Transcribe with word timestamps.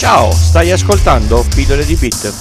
Ciao, 0.00 0.30
stai 0.32 0.70
ascoltando 0.70 1.44
Pillole 1.54 1.84
di 1.84 1.94
Bit. 1.94 2.32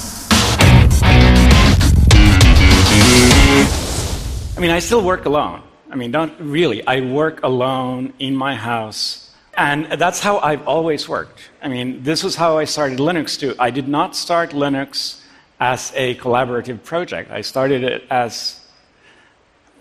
I 4.56 4.60
mean, 4.62 4.72
I 4.72 4.80
still 4.80 5.02
work 5.02 5.26
alone. 5.26 5.62
I 5.92 5.98
mean, 5.98 6.10
don't 6.10 6.32
really. 6.40 6.82
I 6.88 7.02
work 7.02 7.44
alone 7.44 8.14
in 8.18 8.34
my 8.34 8.56
house. 8.56 9.30
And 9.58 9.92
that's 10.00 10.22
how 10.22 10.40
I've 10.40 10.66
always 10.66 11.10
worked. 11.10 11.52
I 11.62 11.68
mean, 11.68 12.02
this 12.02 12.24
was 12.24 12.38
how 12.38 12.58
I 12.58 12.64
started 12.64 12.98
Linux 12.98 13.38
too. 13.38 13.56
I 13.60 13.72
did 13.72 13.90
not 13.90 14.16
start 14.16 14.52
Linux 14.52 15.20
as 15.60 15.92
a 15.98 16.16
collaborative 16.16 16.82
project. 16.86 17.30
I 17.30 17.42
started 17.42 17.84
it 17.84 18.06
as 18.10 18.58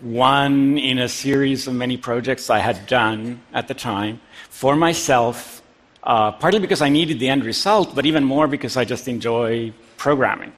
one 0.00 0.78
in 0.78 0.98
a 0.98 1.08
series 1.08 1.68
of 1.68 1.74
many 1.74 1.96
projects 1.96 2.50
I 2.50 2.58
had 2.58 2.88
done 2.88 3.40
at 3.54 3.68
the 3.68 3.74
time 3.74 4.20
for 4.50 4.74
myself, 4.74 5.62
uh, 6.02 6.32
partly 6.32 6.60
because 6.60 6.82
I 6.82 6.88
needed 6.88 7.18
the 7.18 7.28
end 7.28 7.44
result, 7.44 7.94
but 7.94 8.06
even 8.06 8.24
more 8.24 8.46
because 8.46 8.76
I 8.76 8.84
just 8.84 9.08
enjoy 9.08 9.72
programming. 9.96 10.52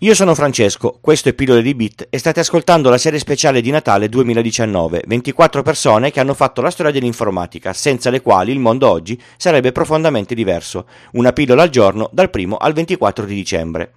Io 0.00 0.14
sono 0.14 0.34
Francesco, 0.34 0.98
questo 1.00 1.30
è 1.30 1.32
Pillole 1.32 1.62
di 1.62 1.74
Bit 1.74 2.08
e 2.10 2.18
state 2.18 2.40
ascoltando 2.40 2.90
la 2.90 2.98
serie 2.98 3.18
speciale 3.18 3.62
di 3.62 3.70
Natale 3.70 4.10
2019, 4.10 5.04
24 5.06 5.62
persone 5.62 6.10
che 6.10 6.20
hanno 6.20 6.34
fatto 6.34 6.60
la 6.60 6.68
storia 6.68 6.92
dell'informatica, 6.92 7.72
senza 7.72 8.10
le 8.10 8.20
quali 8.20 8.52
il 8.52 8.58
mondo 8.58 8.90
oggi 8.90 9.18
sarebbe 9.38 9.72
profondamente 9.72 10.34
diverso. 10.34 10.84
Una 11.12 11.32
pillola 11.32 11.62
al 11.62 11.70
giorno 11.70 12.10
dal 12.12 12.28
1 12.30 12.56
al 12.56 12.74
24 12.74 13.24
di 13.24 13.34
dicembre. 13.34 13.92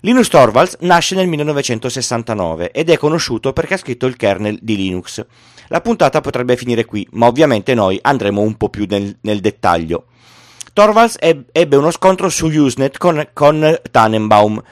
Linus 0.00 0.28
Torvalds 0.28 0.78
nasce 0.80 1.14
nel 1.14 1.28
1969 1.28 2.70
ed 2.70 2.88
è 2.88 2.96
conosciuto 2.96 3.52
perché 3.52 3.74
ha 3.74 3.78
scritto 3.78 4.06
il 4.06 4.16
kernel 4.16 4.58
di 4.62 4.76
Linux. 4.76 5.26
La 5.68 5.82
puntata 5.82 6.22
potrebbe 6.22 6.56
finire 6.56 6.86
qui, 6.86 7.06
ma 7.10 7.26
ovviamente 7.26 7.74
noi 7.74 7.98
andremo 8.00 8.40
un 8.40 8.54
po' 8.54 8.70
più 8.70 8.86
nel, 8.88 9.14
nel 9.20 9.40
dettaglio. 9.40 10.06
Torvalds 10.72 11.18
ebbe 11.20 11.76
uno 11.76 11.90
scontro 11.90 12.30
su 12.30 12.46
Usenet 12.46 12.96
con, 12.96 13.28
con 13.34 13.78
Tannenbaum, 13.90 14.62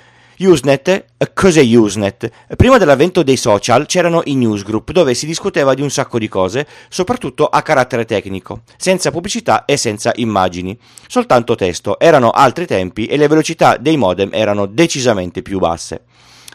Usenet, 0.45 1.05
cos'è 1.35 1.63
Usenet? 1.77 2.31
Prima 2.57 2.79
dell'avvento 2.79 3.23
dei 3.23 3.37
social 3.37 3.87
c'erano 3.87 4.23
i 4.25 4.35
newsgroup 4.35 4.91
dove 4.93 5.15
si 5.15 5.27
discuteva 5.27 5.75
di 5.75 5.83
un 5.83 5.91
sacco 5.91 6.19
di 6.19 6.29
cose, 6.29 6.67
soprattutto 6.89 7.47
a 7.47 7.63
carattere 7.63 8.05
tecnico, 8.05 8.63
senza 8.77 9.11
pubblicità 9.11 9.65
e 9.65 9.77
senza 9.77 10.13
immagini, 10.17 10.79
soltanto 11.07 11.55
testo. 11.55 11.99
Erano 11.99 12.31
altri 12.31 12.67
tempi 12.67 13.07
e 13.07 13.17
le 13.17 13.29
velocità 13.29 13.77
dei 13.77 13.97
modem 13.97 14.31
erano 14.33 14.67
decisamente 14.67 15.43
più 15.43 15.59
basse. 15.59 16.03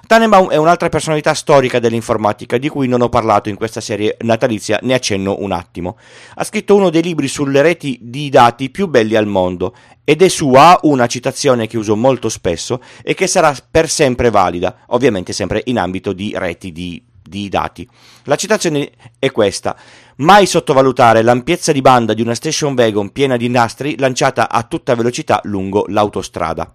Tannenbaum 0.07 0.47
è 0.47 0.55
un'altra 0.55 0.87
personalità 0.87 1.33
storica 1.33 1.79
dell'informatica 1.79 2.57
di 2.57 2.69
cui 2.69 2.87
non 2.87 3.01
ho 3.01 3.09
parlato 3.09 3.49
in 3.49 3.57
questa 3.57 3.81
serie 3.81 4.15
natalizia, 4.21 4.79
ne 4.83 4.93
accenno 4.93 5.35
un 5.39 5.51
attimo. 5.51 5.97
Ha 6.35 6.45
scritto 6.45 6.75
uno 6.75 6.89
dei 6.89 7.01
libri 7.01 7.27
sulle 7.27 7.61
reti 7.61 7.99
di 8.01 8.29
dati 8.29 8.69
più 8.69 8.87
belli 8.87 9.17
al 9.17 9.27
mondo 9.27 9.75
ed 10.05 10.21
è 10.21 10.29
sua 10.29 10.79
una 10.83 11.07
citazione 11.07 11.67
che 11.67 11.77
uso 11.77 11.97
molto 11.97 12.29
spesso 12.29 12.81
e 13.03 13.15
che 13.15 13.27
sarà 13.27 13.53
per 13.69 13.89
sempre 13.89 14.29
valida, 14.29 14.77
ovviamente 14.87 15.33
sempre 15.33 15.61
in 15.65 15.77
ambito 15.77 16.13
di 16.13 16.31
reti 16.37 16.71
di, 16.71 17.03
di 17.21 17.49
dati. 17.49 17.85
La 18.23 18.37
citazione 18.37 18.91
è 19.19 19.29
questa. 19.31 19.75
Mai 20.19 20.45
sottovalutare 20.45 21.21
l'ampiezza 21.21 21.73
di 21.73 21.81
banda 21.81 22.13
di 22.13 22.21
una 22.21 22.33
station 22.33 22.75
wagon 22.77 23.11
piena 23.11 23.35
di 23.35 23.49
nastri 23.49 23.97
lanciata 23.97 24.49
a 24.49 24.63
tutta 24.63 24.95
velocità 24.95 25.41
lungo 25.43 25.83
l'autostrada. 25.89 26.73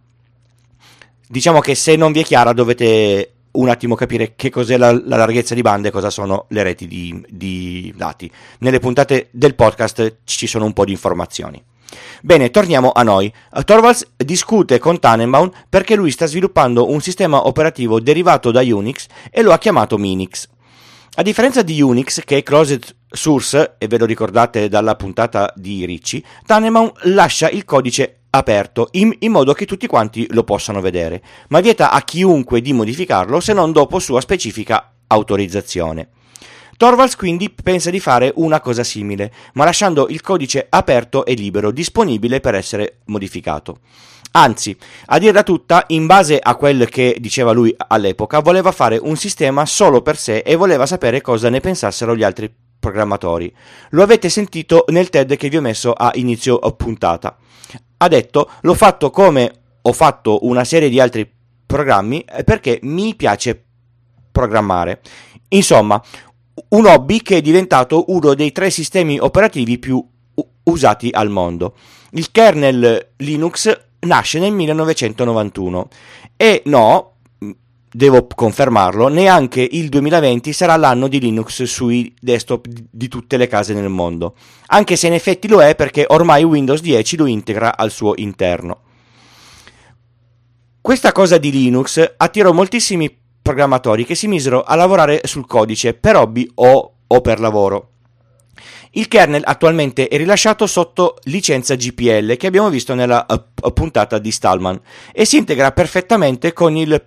Diciamo 1.33 1.61
che 1.61 1.75
se 1.75 1.97
non 1.97 2.13
vi 2.13 2.21
è 2.21 2.25
chiara 2.25 2.53
dovete 2.53 3.33
un 3.53 3.71
attimo 3.71 3.95
capire 3.95 4.35
che 4.37 4.51
cos'è 4.51 4.77
la, 4.77 4.93
la 4.93 5.17
larghezza 5.17 5.55
di 5.55 5.63
banda 5.63 5.89
e 5.89 5.91
cosa 5.91 6.11
sono 6.11 6.45
le 6.51 6.63
reti 6.63 6.87
di, 6.87 7.25
di 7.27 7.91
dati. 7.97 8.31
Nelle 8.59 8.81
puntate 8.81 9.29
del 9.31 9.55
podcast 9.55 10.19
ci 10.25 10.47
sono 10.47 10.67
un 10.67 10.75
po' 10.75 10.85
di 10.85 10.91
informazioni. 10.91 11.65
Bene, 12.21 12.51
torniamo 12.51 12.93
a 12.93 13.03
noi. 13.03 13.33
Torvalds 13.65 14.09
discute 14.15 14.79
con 14.79 15.01
Tannenbaum 15.01 15.51
perché 15.71 15.95
lui 15.95 16.11
sta 16.11 16.27
sviluppando 16.27 16.91
un 16.91 17.01
sistema 17.01 17.47
operativo 17.47 17.99
derivato 17.99 18.51
da 18.51 18.61
Unix 18.61 19.07
e 19.31 19.41
lo 19.41 19.53
ha 19.53 19.59
chiamato 19.59 19.97
Minix. 19.97 20.47
A 21.15 21.23
differenza 21.23 21.63
di 21.63 21.81
Unix, 21.81 22.21
che 22.27 22.37
è 22.37 22.43
closed 22.43 22.95
source, 23.09 23.77
e 23.79 23.87
ve 23.87 23.97
lo 23.97 24.05
ricordate 24.05 24.69
dalla 24.69 24.97
puntata 24.97 25.51
di 25.57 25.87
Ricci, 25.87 26.23
Tannenbaum 26.45 26.93
lascia 27.05 27.49
il 27.49 27.65
codice 27.65 28.22
aperto 28.35 28.89
in, 28.93 29.15
in, 29.21 29.31
modo 29.31 29.53
che 29.53 29.67
tutti 29.67 29.87
quanti 29.87 30.27
lo 30.31 30.43
possano 30.43 30.81
vedere, 30.81 31.23
ma 31.49 31.61
vieta 31.61 31.91
a 31.91 32.03
chiunque 32.03 32.61
di 32.61 32.73
modificarlo 32.73 33.41
se 33.41 33.53
non 33.53 33.73
dopo 33.73 33.99
sua 33.99 34.21
specifica 34.21 34.93
autorizzazione. 35.07 36.09
Torvalds 36.77 37.17
quindi 37.17 37.51
pensa 37.51 37.91
di 37.91 38.01
fare 38.01 38.33
una 38.37 38.61
cosa 38.61 38.83
simile, 38.83 39.33
ma 39.55 39.65
lasciando 39.65 40.09
il 40.09 40.23
codice 40.23 40.67
aperto 40.69 41.25
e 41.27 41.35
libero, 41.35 41.71
disponibile 41.71 42.41
per 42.41 42.55
essere 42.55 43.01
modificato. 43.07 43.79
Anzi, 44.33 44.75
a 45.07 45.19
dirla 45.19 45.43
tutta, 45.43 45.85
in 45.89 46.07
base 46.07 46.39
a 46.39 46.57
quel 46.57 46.89
che 46.89 47.19
diceva 47.21 47.53
lui 47.53 47.75
all'epoca, 47.77 48.41
voleva 48.41 48.73
fare 48.73 48.97
un 48.97 49.17
sistema 49.17 49.67
solo 49.67 50.01
per 50.01 50.17
sé 50.17 50.39
e 50.39 50.57
voleva 50.57 50.87
sapere 50.87 51.21
cosa 51.21 51.51
ne 51.51 51.61
pensassero 51.61 52.17
gli 52.17 52.23
altri 52.23 52.51
programmatori. 52.83 53.55
Lo 53.91 54.03
avete 54.03 54.29
sentito 54.29 54.85
nel 54.89 55.09
TED 55.09 55.37
che 55.37 55.49
vi 55.49 55.57
ho 55.57 55.61
messo 55.61 55.93
a 55.93 56.11
inizio 56.15 56.59
puntata 56.59 57.37
ha 58.03 58.09
detto 58.09 58.51
l'ho 58.63 58.75
fatto 58.75 59.11
come 59.11 59.53
ho 59.81 59.93
fatto 59.93 60.45
una 60.47 60.65
serie 60.65 60.89
di 60.89 61.01
altri 61.01 61.31
programmi 61.65 62.21
eh, 62.21 62.45
perché 62.45 62.81
mi 62.83 63.15
piace 63.15 63.65
programmare. 64.31 65.01
Insomma, 65.49 66.03
un 66.71 66.87
hobby 66.87 67.23
che 67.23 67.37
è 67.37 67.41
diventato 67.41 68.05
uno 68.09 68.35
dei 68.35 68.53
tre 68.53 68.71
sistemi 68.71 69.19
operativi 69.19 69.79
più 69.79 70.05
usati 70.65 71.11
al 71.13 71.31
mondo. 71.31 71.75
Il 72.13 72.31
kernel 72.31 73.13
Linux 73.17 73.81
nasce 74.01 74.39
nel 74.39 74.53
1991 74.53 75.89
e 76.37 76.63
no, 76.67 77.12
devo 77.93 78.27
confermarlo, 78.27 79.09
neanche 79.09 79.67
il 79.71 79.91
2020 79.91 80.53
sarà 80.53 80.77
l'anno 80.77 81.09
di 81.09 81.21
Linux 81.21 81.63
sui 81.65 82.13
desktop 82.19 82.67
di 82.67 83.09
tutte 83.09 83.37
le 83.37 83.47
case 83.47 83.75
nel 83.75 83.91
mondo, 83.91 84.35
anche 84.69 84.97
se 84.97 85.07
in 85.07 85.13
effetti 85.13 85.47
lo 85.47 85.63
è 85.63 85.75
perché 85.75 86.07
ormai 86.09 86.43
Windows 86.43 86.81
10 86.81 87.17
lo 87.19 87.27
integra 87.27 87.77
al 87.77 87.91
suo 87.91 88.15
interno. 88.17 88.81
Questa 90.81 91.13
cosa 91.13 91.39
di 91.39 91.53
Linux 91.53 92.15
attirò 92.17 92.53
moltissimi 92.53 93.15
programmatori 93.43 94.05
che 94.05 94.15
si 94.15 94.27
misero 94.27 94.63
a 94.63 94.75
lavorare 94.75 95.21
sul 95.25 95.47
codice 95.47 95.95
per 95.95 96.17
hobby 96.17 96.51
o, 96.55 96.95
o 97.07 97.21
per 97.21 97.41
lavoro. 97.41 97.89
Il 98.95 99.09
kernel 99.09 99.43
attualmente 99.45 100.09
è 100.09 100.17
rilasciato 100.17 100.67
sotto 100.67 101.17
licenza 101.25 101.75
GPL 101.75 102.37
che 102.37 102.47
abbiamo 102.47 102.69
visto 102.69 102.95
nella 102.95 103.25
uh, 103.27 103.73
puntata 103.73 104.19
di 104.19 104.31
Stallman 104.31 104.79
e 105.13 105.25
si 105.25 105.39
integra 105.39 105.73
perfettamente 105.73 106.53
con 106.53 106.77
il 106.77 107.03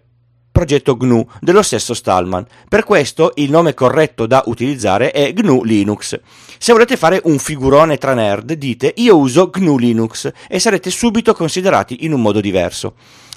progetto 0.55 0.95
GNU 0.95 1.27
dello 1.41 1.61
stesso 1.61 1.93
Stallman. 1.93 2.45
Per 2.69 2.85
questo 2.85 3.33
il 3.35 3.49
nome 3.49 3.73
corretto 3.73 4.25
da 4.25 4.41
utilizzare 4.45 5.11
è 5.11 5.33
GNU 5.33 5.65
Linux. 5.65 6.17
Se 6.57 6.71
volete 6.71 6.95
fare 6.95 7.19
un 7.25 7.39
figurone 7.39 7.97
tra 7.97 8.13
nerd, 8.13 8.53
dite 8.53 8.93
io 8.95 9.17
uso 9.17 9.49
GNU 9.49 9.77
Linux 9.77 10.31
e 10.47 10.57
sarete 10.59 10.89
subito 10.89 11.33
considerati 11.33 12.05
in 12.05 12.13
un 12.13 12.21
modo 12.21 12.39
diverso. 12.39 12.93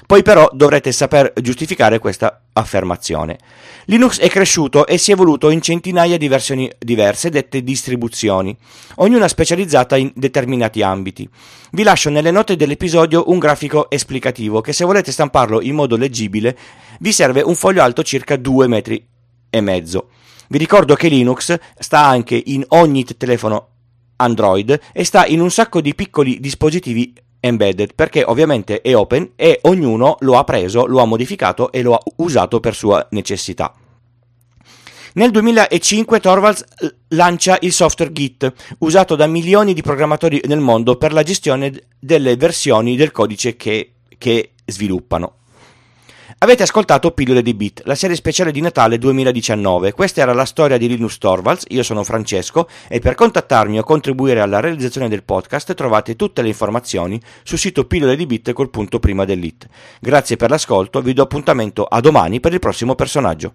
Poi 0.09 0.23
però 0.23 0.49
dovrete 0.55 0.91
saper 0.91 1.35
giustificare 1.39 1.99
questa 1.99 2.45
affermazione. 2.55 3.39
Linux 3.85 4.19
è 4.21 4.31
cresciuto 4.31 4.87
e 4.87 4.97
si 4.97 5.11
è 5.11 5.13
evoluto 5.13 5.51
in 5.51 5.61
centinaia 5.61 6.17
di 6.17 6.29
versioni 6.29 6.67
diverse 6.79 7.29
dette 7.29 7.63
distribuzioni, 7.63 8.57
ognuna 8.95 9.29
specializzata 9.29 9.99
in 9.99 10.11
determinati 10.15 10.81
ambiti. 10.81 11.29
Vi 11.73 11.83
lascio 11.83 12.09
nelle 12.09 12.31
note 12.31 12.57
dell'episodio 12.57 13.25
un 13.29 13.39
grafico 13.39 13.91
esplicativo 13.91 14.63
che 14.63 14.73
se 14.73 14.87
volete 14.87 15.13
stamparlo 15.13 15.61
in 15.61 15.75
modo 15.75 15.99
leggibile 15.99 16.57
vi 17.01 17.13
serve 17.13 17.43
un 17.43 17.55
foglio 17.55 17.83
alto 17.83 18.03
circa 18.03 18.37
2 18.37 18.67
metri 18.67 19.07
e 19.51 19.61
mezzo. 19.61 20.09
Vi 20.49 20.57
ricordo 20.57 20.95
che 20.95 21.09
Linux 21.09 21.55
sta 21.79 22.07
anche 22.07 22.43
in 22.47 22.65
ogni 22.69 23.05
telefono 23.05 23.69
Android 24.17 24.81
e 24.91 25.05
sta 25.05 25.27
in 25.27 25.43
un 25.43 25.51
sacco 25.51 25.83
di 25.83 25.95
piccoli 25.95 26.41
dispositivi 26.41 27.13
embedded 27.41 27.94
perché 27.94 28.22
ovviamente 28.25 28.81
è 28.81 28.94
open 28.94 29.33
e 29.36 29.59
ognuno 29.63 30.16
lo 30.21 30.36
ha 30.36 30.45
preso, 30.45 30.86
lo 30.86 31.01
ha 31.01 31.04
modificato 31.04 31.72
e 31.72 31.83
lo 31.83 31.95
ha 31.95 32.03
usato 32.16 32.60
per 32.60 32.74
sua 32.74 33.07
necessità. 33.10 33.72
Nel 35.15 35.30
2005 35.30 36.21
Torvalds 36.21 36.65
lancia 37.09 37.59
il 37.63 37.72
software 37.72 38.13
Git, 38.13 38.53
usato 38.78 39.16
da 39.16 39.27
milioni 39.27 39.74
di 39.74 39.83
programmatori 39.83 40.41
nel 40.47 40.60
mondo 40.60 40.97
per 40.97 41.13
la 41.13 41.22
gestione 41.22 41.72
delle 41.98 42.36
versioni 42.36 42.95
del 42.95 43.10
codice 43.10 43.57
che, 43.57 43.95
che 44.16 44.53
sviluppano. 44.65 45.39
Avete 46.41 46.63
ascoltato 46.63 47.11
Pillole 47.11 47.43
di 47.43 47.53
Bit, 47.53 47.83
la 47.85 47.97
serie 47.97 48.15
speciale 48.15 48.53
di 48.53 48.61
Natale 48.61 48.97
2019. 48.97 49.91
Questa 49.91 50.21
era 50.21 50.33
la 50.33 50.45
storia 50.45 50.79
di 50.79 50.87
Linus 50.87 51.19
Torvalds, 51.19 51.65
io 51.71 51.83
sono 51.83 52.05
Francesco 52.05 52.69
e 52.87 53.01
per 53.01 53.17
contattarmi 53.17 53.77
o 53.77 53.83
contribuire 53.83 54.39
alla 54.39 54.61
realizzazione 54.61 55.09
del 55.09 55.25
podcast 55.25 55.75
trovate 55.75 56.15
tutte 56.15 56.41
le 56.43 56.47
informazioni 56.47 57.21
sul 57.43 57.59
sito 57.59 57.87
pillole 57.87 58.15
di 58.15 58.27
bit 58.27 58.53
col 58.53 58.71
punto 58.71 59.01
prima 59.01 59.25
dell'it. 59.25 59.67
Grazie 59.99 60.37
per 60.37 60.51
l'ascolto, 60.51 61.01
vi 61.01 61.13
do 61.13 61.23
appuntamento 61.23 61.83
a 61.83 61.99
domani 61.99 62.39
per 62.39 62.53
il 62.53 62.61
prossimo 62.61 62.95
personaggio. 62.95 63.55